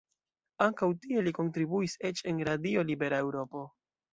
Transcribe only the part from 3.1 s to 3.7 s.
Eŭropo.